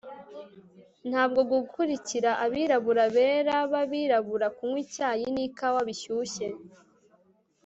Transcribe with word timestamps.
ntabwo 1.09 1.39
ngukurikira 1.47 2.31
abirabura-bera 2.45 3.55
b'abirabura 3.71 4.47
kunywa 4.55 4.79
icyayi 4.85 5.25
n'ikawa 5.33 5.79
bishyushye 5.87 6.47